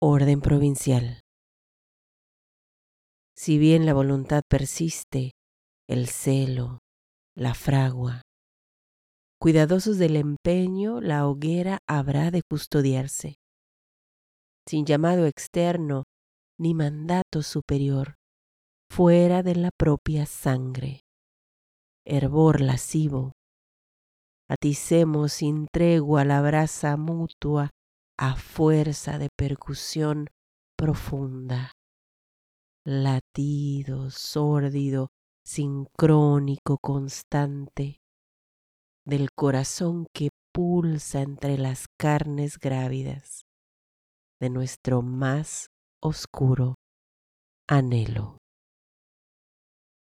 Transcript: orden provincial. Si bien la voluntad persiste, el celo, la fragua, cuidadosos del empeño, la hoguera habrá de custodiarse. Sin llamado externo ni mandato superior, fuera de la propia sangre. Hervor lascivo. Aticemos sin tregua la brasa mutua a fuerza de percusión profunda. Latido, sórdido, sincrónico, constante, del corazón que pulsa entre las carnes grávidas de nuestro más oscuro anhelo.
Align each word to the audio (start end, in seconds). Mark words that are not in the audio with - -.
orden 0.00 0.40
provincial. 0.40 1.20
Si 3.36 3.58
bien 3.58 3.86
la 3.86 3.94
voluntad 3.94 4.42
persiste, 4.48 5.32
el 5.88 6.08
celo, 6.08 6.78
la 7.36 7.54
fragua, 7.54 8.22
cuidadosos 9.40 9.98
del 9.98 10.16
empeño, 10.16 11.00
la 11.00 11.26
hoguera 11.26 11.78
habrá 11.88 12.30
de 12.30 12.42
custodiarse. 12.42 13.36
Sin 14.66 14.86
llamado 14.86 15.26
externo 15.26 16.04
ni 16.58 16.74
mandato 16.74 17.42
superior, 17.42 18.14
fuera 18.90 19.42
de 19.42 19.56
la 19.56 19.70
propia 19.76 20.26
sangre. 20.26 21.00
Hervor 22.06 22.60
lascivo. 22.60 23.32
Aticemos 24.48 25.32
sin 25.32 25.66
tregua 25.72 26.24
la 26.24 26.40
brasa 26.40 26.96
mutua 26.96 27.70
a 28.18 28.36
fuerza 28.36 29.18
de 29.18 29.28
percusión 29.36 30.28
profunda. 30.76 31.72
Latido, 32.86 34.10
sórdido, 34.10 35.08
sincrónico, 35.44 36.78
constante, 36.78 38.00
del 39.06 39.30
corazón 39.32 40.06
que 40.14 40.28
pulsa 40.52 41.20
entre 41.20 41.58
las 41.58 41.86
carnes 41.98 42.58
grávidas 42.58 43.42
de 44.40 44.50
nuestro 44.50 45.02
más 45.02 45.68
oscuro 46.02 46.74
anhelo. 47.68 48.38